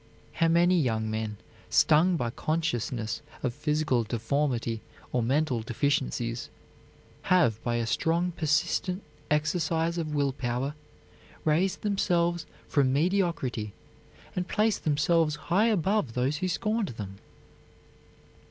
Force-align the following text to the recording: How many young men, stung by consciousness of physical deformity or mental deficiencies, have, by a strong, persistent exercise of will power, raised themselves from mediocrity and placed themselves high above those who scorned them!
How 0.31 0.47
many 0.47 0.81
young 0.81 1.11
men, 1.11 1.37
stung 1.69 2.15
by 2.17 2.31
consciousness 2.31 3.21
of 3.43 3.53
physical 3.53 4.03
deformity 4.03 4.81
or 5.13 5.21
mental 5.21 5.61
deficiencies, 5.61 6.49
have, 7.29 7.63
by 7.63 7.75
a 7.75 7.85
strong, 7.85 8.31
persistent 8.31 9.03
exercise 9.29 9.99
of 9.99 10.15
will 10.15 10.31
power, 10.33 10.73
raised 11.45 11.83
themselves 11.83 12.47
from 12.67 12.91
mediocrity 12.91 13.73
and 14.35 14.47
placed 14.47 14.85
themselves 14.85 15.35
high 15.35 15.67
above 15.67 16.15
those 16.15 16.37
who 16.37 16.47
scorned 16.47 16.87
them! 16.97 17.19